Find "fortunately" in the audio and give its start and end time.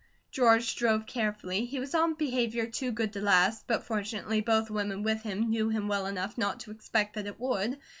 3.83-4.41